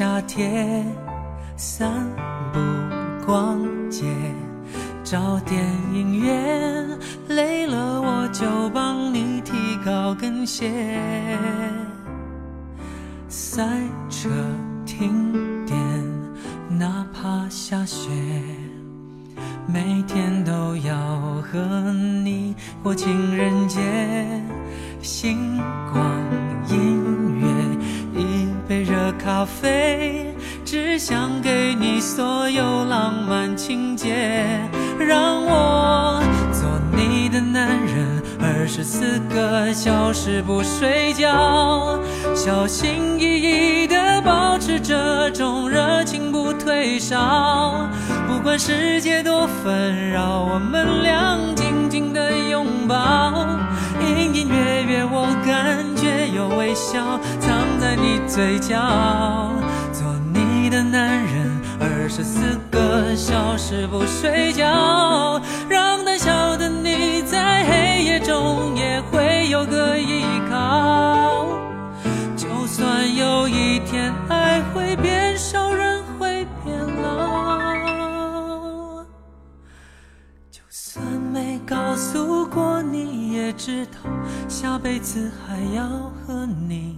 [0.00, 0.86] 夏天，
[1.58, 1.92] 散
[2.54, 2.58] 步
[3.26, 4.06] 逛街，
[5.04, 6.88] 找电影院，
[7.28, 9.52] 累了我就帮你提
[9.84, 10.70] 高跟鞋。
[13.28, 13.62] 塞
[14.08, 14.30] 车
[14.86, 15.78] 停电，
[16.78, 18.08] 哪怕下雪，
[19.66, 20.96] 每天都要
[21.42, 21.92] 和
[22.24, 23.78] 你过情人节，
[25.02, 25.58] 星
[25.92, 26.02] 光
[26.70, 26.99] 映。
[29.22, 34.58] 咖啡，只想给你所有浪漫情节。
[34.98, 41.98] 让我做你的男人，二十四个小时不睡觉，
[42.34, 43.24] 小心翼
[43.82, 46.50] 翼地保持这种热情不。
[46.80, 47.86] 微笑，
[48.26, 53.46] 不管世界多纷扰，我们俩紧紧的拥抱。
[54.00, 58.80] 隐隐约约，我感觉有微笑藏在你嘴角。
[59.92, 65.38] 做你的男人，二十四个小时不睡觉，
[65.68, 69.99] 让胆小的你在黑夜中也会有个
[83.52, 83.92] 知道
[84.48, 86.96] 下辈子还要和你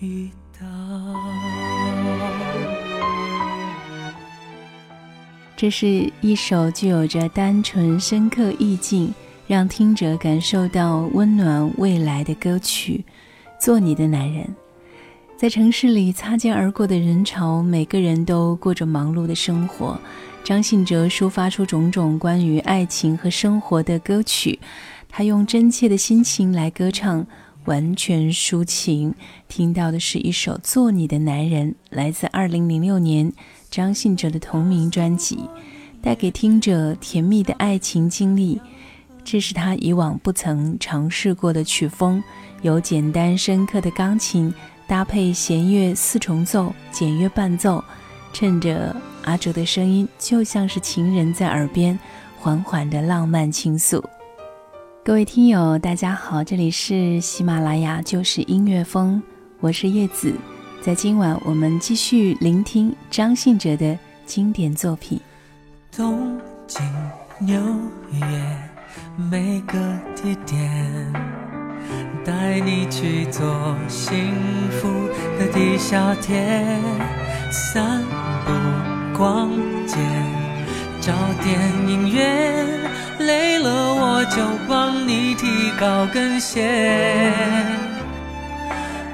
[0.00, 0.30] 遇
[0.60, 0.66] 到。
[5.56, 9.14] 这是一首具有着单纯深刻意境，
[9.46, 13.04] 让听者感受到温暖未来的歌曲。
[13.60, 14.46] 做你的男人。
[15.36, 19.98] 在城市里擦肩而过的人潮，每个人都过着忙碌的生活。
[20.42, 24.58] 张信哲抒发出种种关于爱情和生活的歌曲，
[25.16, 27.24] 他用真切的心情来歌唱，
[27.66, 29.14] 完全抒情。
[29.46, 33.32] 听到的是一首《做你的男人》，来自2006年
[33.70, 35.48] 张信哲的同名专辑，
[36.02, 38.60] 带给听者甜蜜的爱情经历。
[39.22, 42.20] 这是他以往不曾尝试过的曲风，
[42.62, 44.52] 有简单深刻的钢琴。
[44.88, 47.82] 搭配弦乐四重奏、简约伴奏，
[48.32, 51.96] 趁着阿哲的声音，就像是情人在耳边
[52.36, 54.04] 缓缓的浪漫倾诉。
[55.04, 59.22] 各位听友，大家好，这里是喜马拉雅，就是音乐风，
[59.60, 60.32] 我是叶子。
[60.80, 65.20] 在今晚，我们继续聆听张信哲的经典作品。
[65.94, 66.82] 东京、
[67.38, 67.60] 纽
[68.12, 68.26] 约，
[69.30, 69.74] 每个
[70.16, 71.12] 地点。
[72.24, 74.32] 带你去做幸
[74.70, 74.88] 福
[75.38, 76.80] 的地下铁，
[77.50, 78.00] 散
[78.46, 79.50] 步逛
[79.86, 79.98] 街，
[80.98, 81.60] 找电
[81.90, 82.83] 影院，
[83.26, 87.32] 累了我就帮你提高跟鞋。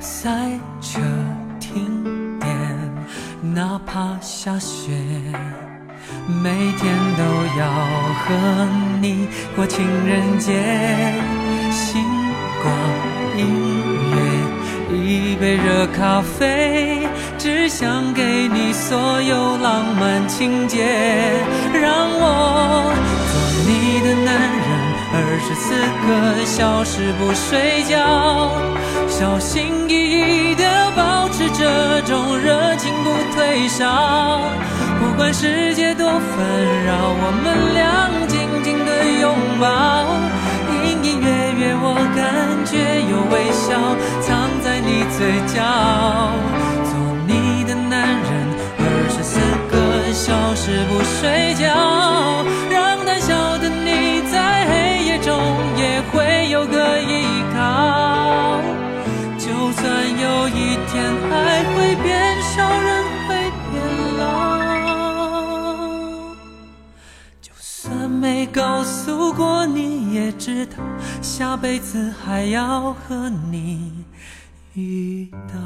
[0.00, 0.30] 赛
[0.80, 1.00] 车
[1.58, 2.48] 停电，
[3.54, 4.92] 哪怕下雪，
[6.42, 7.22] 每天都
[7.58, 7.66] 要
[8.24, 8.68] 和
[9.00, 10.52] 你过情人节。
[11.70, 12.02] 星
[12.62, 12.72] 光
[13.36, 13.40] 音
[14.12, 17.08] 乐，一杯热咖啡，
[17.38, 20.84] 只想给你所有浪漫情节。
[21.72, 22.92] 让我
[23.64, 24.66] 你的男人，
[25.14, 25.74] 二十四
[26.06, 28.50] 个小时不睡觉，
[29.08, 34.40] 小心翼翼地保持这种热情不退烧。
[34.98, 39.66] 不管世界多纷扰，我们俩紧紧地拥抱。
[40.84, 42.20] 隐隐约约，我感
[42.66, 42.78] 觉
[43.10, 45.62] 有微笑藏在你嘴角。
[46.84, 46.90] 做
[47.26, 48.30] 你的男人，
[48.78, 49.38] 二十四
[49.70, 51.51] 个小时不睡
[68.62, 70.76] 告诉过你，也知道
[71.20, 74.04] 下辈子还要和你
[74.74, 75.58] 遇到。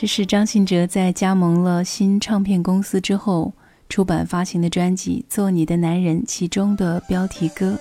[0.00, 3.52] 这是张信哲在加盟了新唱片公司之后
[3.90, 7.78] 出版发行的专辑《做你的男人》其中的标题歌。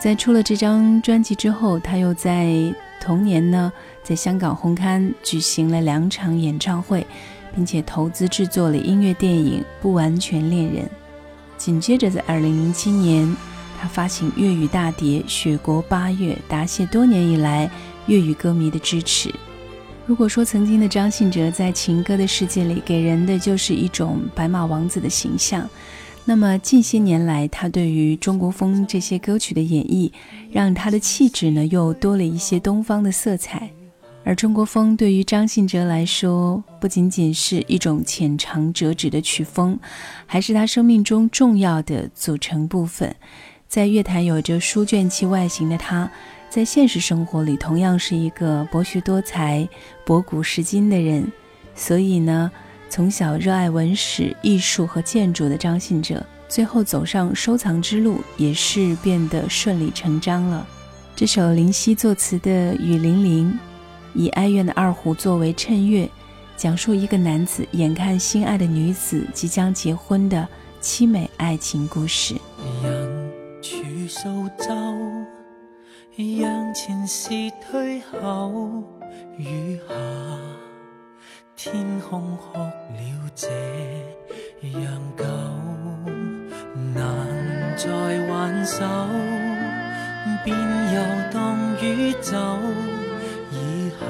[0.00, 7.06] 在出了这张专辑之后，他又在同年呢，在香港红磡举行了两场演唱会，
[7.54, 10.84] 并且投资制作了音乐电影《不完全恋人》。
[11.56, 13.32] 紧接着，在二零零七年，
[13.80, 17.70] 他发行粤语大碟《雪国八月》，答谢多年以来
[18.06, 19.32] 粤语歌迷的支持。
[20.08, 25.68] 如果说曾经的张信哲在情歌的世界里给人的就是一种白马王子的形象，
[26.24, 30.10] 那么近些年来他对于中国风这些歌曲的演绎，
[30.50, 33.68] 让他的气质呢又多了一些东方的色彩。
[34.24, 39.78] 而中国风对于张信哲来说，不仅仅是一种浅尝辄止的曲风，
[40.24, 43.14] 还是他生命中重要的组成部分。
[43.68, 46.10] 在乐坛有着书卷气外形的他。
[46.50, 49.68] 在现实生活里，同样是一个博学多才、
[50.04, 51.30] 博古识今的人。
[51.74, 52.50] 所以呢，
[52.88, 60.66] 从小热爱文史、艺术和建筑的张信哲，最后走上收藏之路，也是变得顺理成章了。
[61.14, 63.52] 这首林夕作词的《雨霖铃》，
[64.14, 66.08] 以哀怨的二胡作为衬乐，
[66.56, 70.48] 讲述一个男子眼看心爱的女子即将结婚的
[70.80, 72.34] 凄美爱情故事。
[76.20, 77.30] 让前事
[77.60, 78.82] 退后，
[79.36, 79.94] 雨下，
[81.54, 83.46] 天空哭了这
[84.80, 85.24] 样久，
[86.92, 87.06] 难
[87.76, 87.88] 再
[88.28, 88.84] 挽手，
[90.44, 91.00] 便又
[91.32, 92.36] 当雨走。
[93.52, 94.06] 以后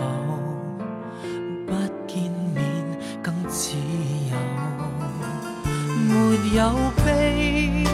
[1.67, 1.75] 不
[2.07, 2.23] 见
[2.55, 2.65] 面
[3.23, 3.77] 更自
[4.31, 4.35] 由，
[6.09, 6.73] 没有
[7.05, 7.85] 悲，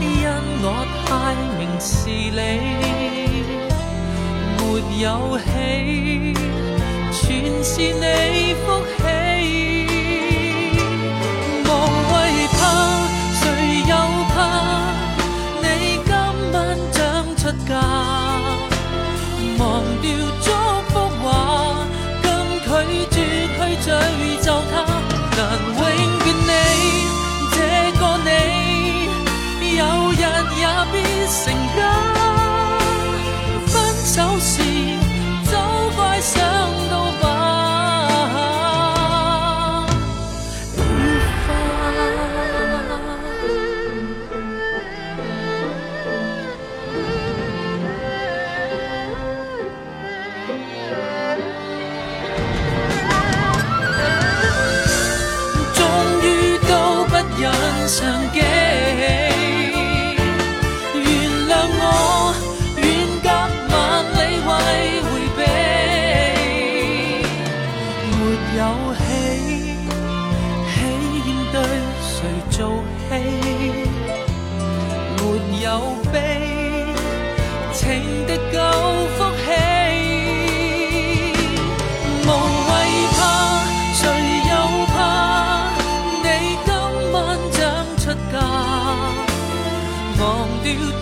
[0.00, 0.08] 因
[0.64, 0.66] 我
[1.04, 2.91] 太明事理。
[5.02, 5.44] 有喜，
[7.10, 7.20] 全
[7.64, 8.64] 是你福
[8.98, 9.00] 气。
[11.64, 11.66] 无
[12.12, 12.14] 谓
[12.52, 12.60] 怕，
[13.40, 13.42] 谁
[13.88, 13.92] 又
[14.32, 14.36] 怕？
[15.60, 15.64] 你
[16.04, 16.08] 今
[16.52, 16.54] 晚
[16.92, 16.96] 将
[17.36, 17.70] 出嫁，
[19.58, 19.60] 忘
[20.00, 20.04] 掉
[20.40, 20.46] 祝
[20.92, 21.26] 福话，
[22.22, 22.24] 更
[22.62, 22.70] 拒
[23.10, 23.16] 绝
[23.56, 23.84] 去诅
[24.44, 24.72] 咒他。
[25.34, 26.50] 难永别你，
[27.50, 27.56] 这
[27.98, 28.30] 个你，
[29.78, 29.80] 有
[30.12, 30.22] 日
[30.60, 30.62] 也
[30.92, 30.94] 必
[31.26, 31.42] 成
[31.76, 31.78] 家。
[33.66, 34.52] 分手时，
[36.22, 36.61] So.
[68.54, 68.60] 有
[68.94, 69.00] 喜
[70.68, 70.74] 喜
[71.26, 71.56] 厌对
[72.02, 72.14] 谁
[72.50, 72.58] 做
[73.08, 73.10] 戏
[75.16, 75.20] 没
[75.62, 75.66] 有
[76.12, 76.14] 悲
[77.72, 77.80] 情
[78.26, 78.58] 敌够
[79.16, 79.44] 福气
[82.24, 82.28] 无
[82.68, 82.70] 谓
[83.14, 83.18] 怕
[83.94, 84.00] 谁
[84.50, 84.52] 又
[84.92, 84.94] 怕
[86.22, 86.26] 你
[86.66, 86.68] 今
[87.12, 87.16] 晚
[87.52, 87.60] 想
[87.96, 88.34] 出嫁
[90.20, 90.22] 忘
[90.62, 91.01] 掉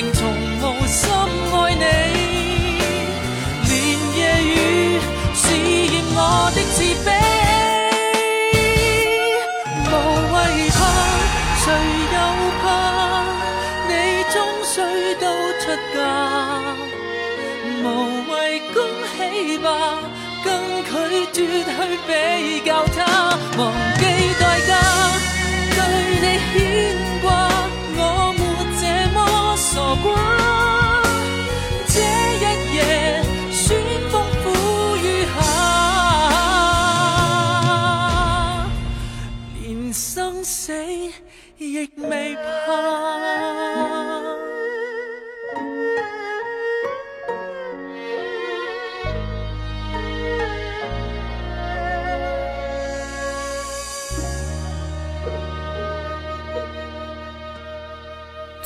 [0.00, 1.82] 定从无心爱你
[3.66, 3.74] 连
[4.14, 4.54] 夜雨
[5.34, 5.42] 试
[5.92, 6.16] 验我
[6.54, 7.06] 的自卑
[9.82, 9.92] 无
[10.32, 10.36] 谓
[10.70, 10.78] 怕
[11.58, 11.66] 谁
[12.14, 12.16] 又
[12.62, 12.64] 怕
[13.88, 13.90] 你
[14.32, 14.70] 终须
[15.16, 15.26] 都
[15.58, 15.96] 出嫁
[17.82, 17.84] 无
[18.30, 18.32] 谓
[18.72, 18.76] 恭
[19.16, 19.66] 喜吧
[20.44, 20.46] 更
[20.84, 21.68] 拒绝去
[22.06, 22.10] 比
[22.64, 22.96] 较他。
[23.58, 23.60] 忘
[23.98, 24.02] 记
[24.38, 24.70] 代价
[25.74, 25.78] 对
[26.20, 27.47] 你牵挂。
[29.96, 30.37] 光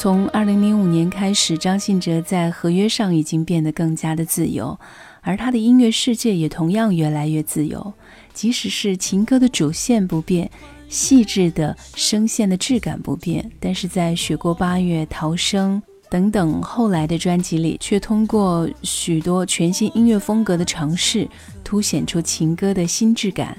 [0.02, 4.76] 从二零零五年开始，张信哲在合约上已经变得更加的自由，
[5.20, 7.94] 而他的音乐世界也同样越来越自由。
[8.34, 10.50] 即使是情歌的主线不变，
[10.88, 15.80] 细致的声线的质感不变，但是在《雪过八月》《逃生》
[16.10, 21.28] 等等后来的专辑里，却通过许多全新音乐风格的尝试，
[21.62, 23.56] 凸显出情歌的新质感。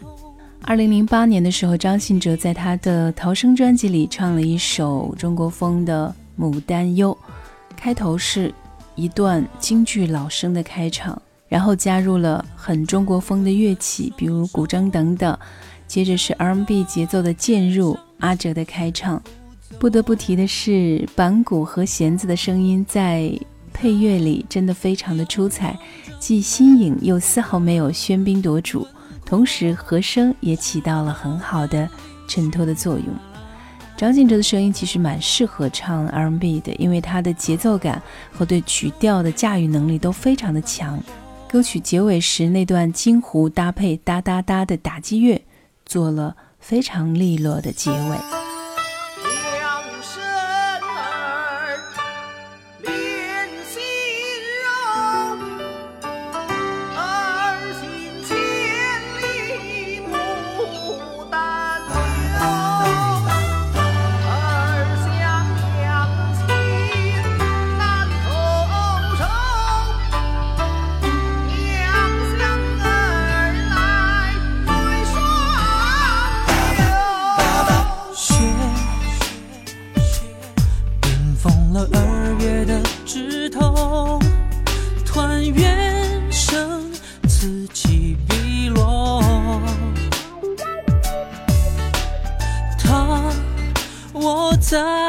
[0.64, 7.18] 二零零八年的时候，张信哲在他的《逃生》专辑里唱了一首中国风的《牡丹忧》，
[7.76, 8.54] 开头是
[8.96, 15.38] 一段京剧老生的开场，然后加入了很中国风的乐器，比如古筝等等，
[15.88, 19.22] 接着是 R&B 节奏的渐入，阿哲的开唱。
[19.80, 23.38] 不得不提的是，板鼓和弦子的声音在
[23.74, 25.78] 配乐里真的非常的出彩，
[26.20, 28.88] 既新颖又丝毫没有喧宾夺主。
[29.26, 31.90] 同时，和声也起到了很好的
[32.28, 33.08] 衬托的作用。
[34.04, 38.02] 张信哲的声音其实蛮适合唱 R&B 的，因为他的节奏感
[38.34, 41.02] 和对曲调的驾驭能力都非常的强。
[41.48, 45.42] 歌曲结尾时那段金胡搭配哒哒哒的打击乐，
[45.86, 48.43] 做了非常利落的结尾。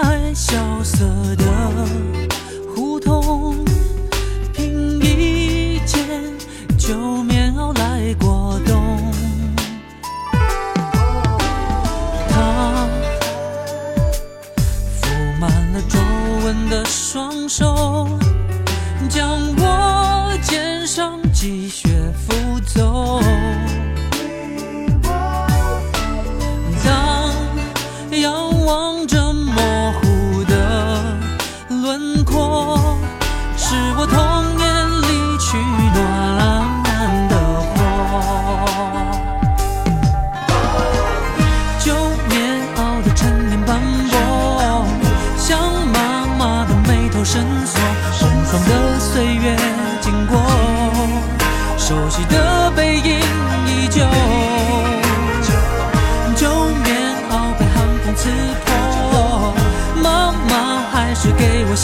[0.04, 1.06] 爱，萧瑟
[1.36, 1.43] 的。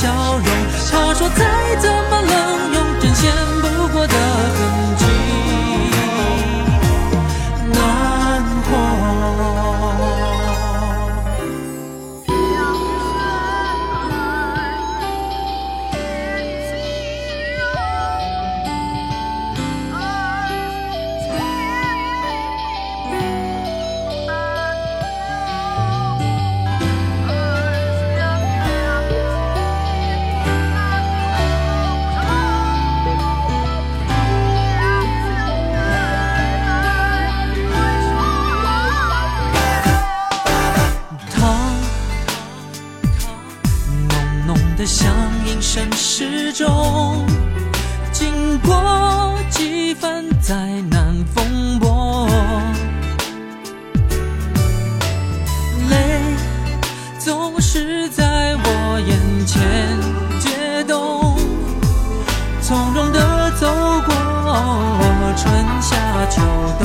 [0.00, 0.44] 笑容，
[0.90, 1.28] 他说
[57.42, 59.98] 总是在我眼前
[60.38, 61.34] 解冻
[62.60, 63.66] 从容地走
[64.04, 64.14] 过
[65.38, 65.96] 春夏
[66.28, 66.42] 秋
[66.78, 66.84] 冬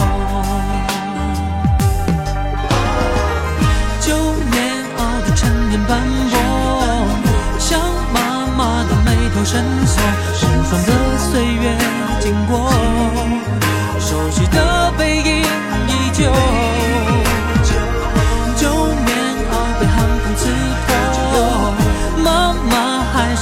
[4.00, 4.16] 旧
[4.50, 6.00] 棉袄的沉淀斑
[6.32, 6.40] 驳
[7.60, 7.78] 像
[8.14, 10.02] 妈妈的眉头深锁
[10.34, 11.78] 时光的岁月
[12.22, 12.72] 经过
[14.00, 15.42] 熟悉的背影
[15.90, 17.25] 依旧。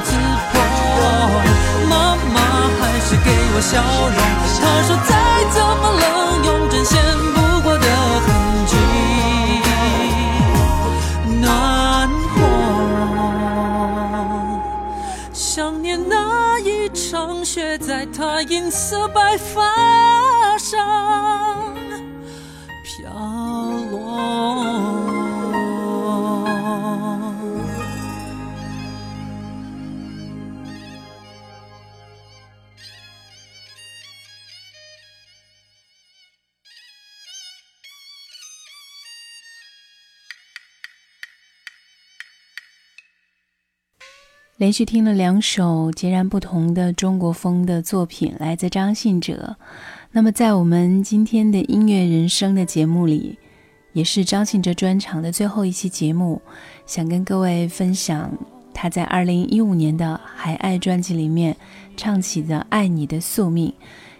[0.00, 0.10] 刺
[0.52, 0.54] 破，
[1.88, 1.94] 妈
[2.34, 2.36] 妈
[2.80, 3.12] 还是。
[3.24, 3.70] 给我笑
[4.08, 4.16] 容。
[4.58, 5.10] 他说再
[5.50, 6.02] 怎么冷，
[6.46, 6.90] 用针线
[7.34, 7.86] 不过的
[8.24, 8.26] 痕
[8.66, 8.72] 迹，
[11.40, 11.44] 暖
[12.08, 12.34] 和。
[15.32, 19.60] 想念那一场雪，在他银色白发
[44.62, 49.56] 连续听了两首截然不同的中国风的作品，来自张信哲。
[50.12, 53.36] 那么，在我们今天的音乐人生的节目里，
[53.92, 56.40] 也是张信哲专场的最后一期节目，
[56.86, 58.30] 想跟各位分享
[58.72, 61.56] 他在二零一五年的《还爱》专辑里面
[61.96, 63.68] 唱起的《爱你的宿命》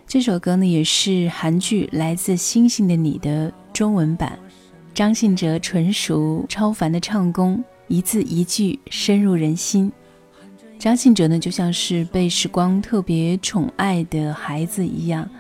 [0.08, 4.37] 这首歌呢，也是韩剧《来自星星的你》的中文版。
[4.92, 9.92] 张信哲纯熟超凡的唱功，一字一句深入人心。
[10.83, 15.31] 张信哲呢，就像是被时光特别宠爱的孩子一样，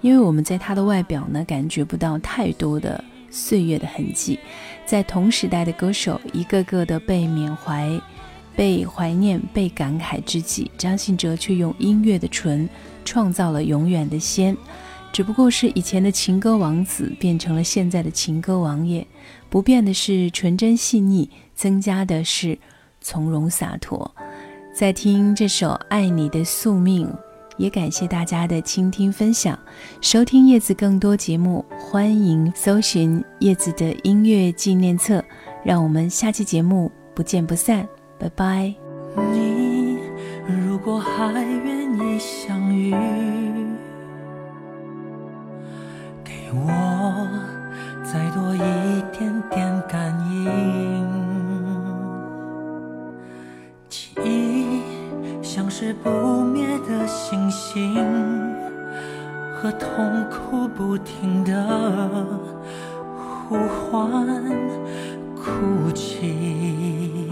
[0.00, 4.40] 因为我们在他的外表呢，感觉不到太多的岁月的痕迹。
[4.84, 7.88] 在同时代的歌手一个个的被缅怀、
[8.56, 12.68] 被怀念、被感慨之际，张信哲却用音乐的纯
[13.04, 14.56] 创造了永远的仙。
[15.12, 19.06] 只不过是以前的情歌王子变成了现在的情歌王爷，
[19.48, 22.58] 不变的是纯真细腻，增加的是
[23.00, 24.12] 从容洒脱。
[24.78, 27.04] 在听这首《爱你的宿命》，
[27.56, 29.58] 也感谢大家的倾听分享。
[30.00, 35.20] 收听叶子更多节目，欢迎搜寻叶子的音乐纪念册。
[35.64, 37.88] 让我们下期节目不见不散，
[38.20, 38.72] 拜拜。
[39.32, 39.98] 你
[40.46, 42.94] 如果还愿意相遇，
[46.22, 46.97] 给我
[57.70, 57.94] 心，
[59.54, 61.52] 和痛苦不停的
[63.46, 63.58] 呼
[63.90, 64.00] 唤、
[65.36, 67.28] 哭泣。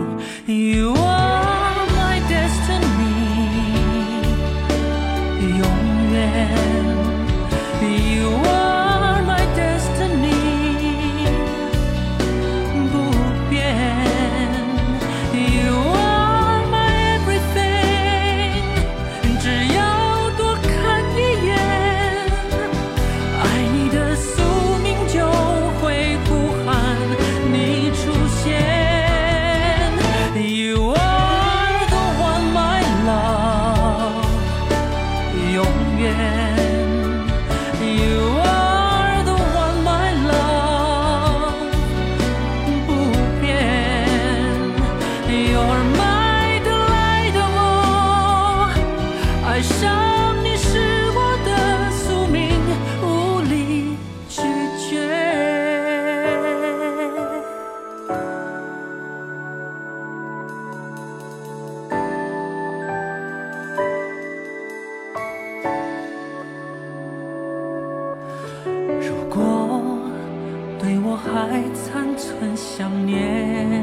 [72.78, 73.82] 想念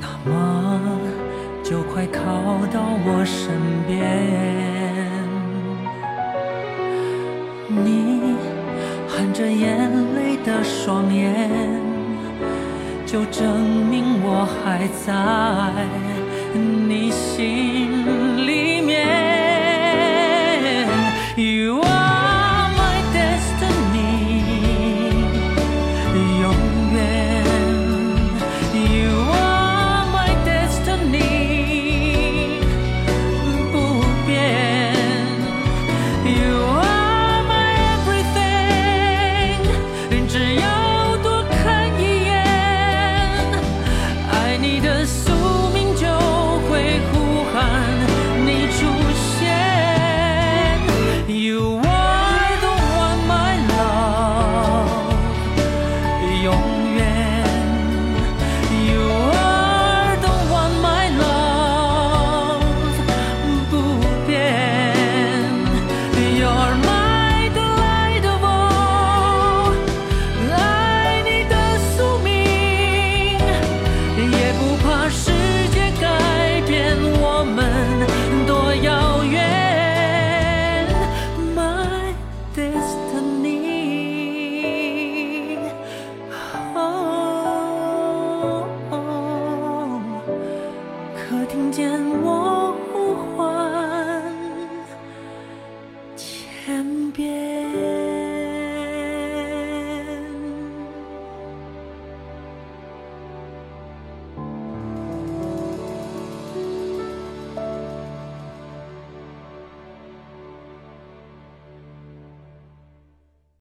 [0.00, 0.80] 那么
[1.60, 2.22] 就快靠
[2.72, 5.10] 到我身边。
[7.68, 8.36] 你
[9.08, 11.50] 含着眼泪的双眼
[13.04, 15.12] 就证明我还在
[16.62, 18.23] 你心。
[75.10, 75.30] 世
[75.72, 78.23] 界改变我们